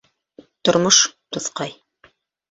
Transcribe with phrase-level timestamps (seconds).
[0.69, 0.97] Тормош,
[1.37, 1.75] дуҫҡай!